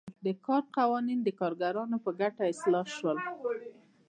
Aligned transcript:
د 0.25 0.27
کار 0.45 0.63
قوانین 0.77 1.19
د 1.23 1.29
کارګرانو 1.39 1.97
په 2.05 2.11
ګټه 2.19 2.43
اصلاح 2.53 2.87
شول. 2.97 3.17